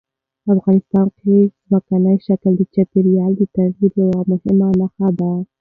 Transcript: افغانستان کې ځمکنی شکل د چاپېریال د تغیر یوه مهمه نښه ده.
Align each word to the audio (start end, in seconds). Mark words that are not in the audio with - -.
افغانستان 0.53 1.07
کې 1.19 1.35
ځمکنی 1.67 2.15
شکل 2.27 2.51
د 2.57 2.61
چاپېریال 2.73 3.31
د 3.37 3.41
تغیر 3.55 3.91
یوه 4.01 4.19
مهمه 4.31 4.69
نښه 4.79 5.07
ده. 5.19 5.31